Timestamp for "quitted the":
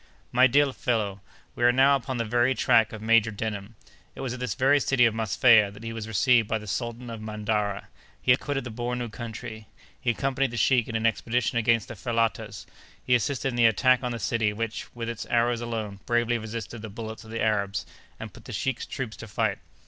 8.39-8.71